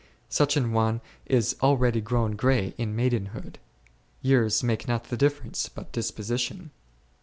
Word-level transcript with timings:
Such 0.29 0.57
an 0.57 0.71
one 0.71 0.99
is 1.27 1.55
already 1.61 2.01
grown 2.01 2.31
grey 2.31 2.73
in 2.79 2.95
maidenhood. 2.95 3.59
Years 4.23 4.63
make 4.63 4.87
not 4.87 5.03
the 5.03 5.15
difference, 5.15 5.69
but 5.69 5.91
disposition. 5.91 6.71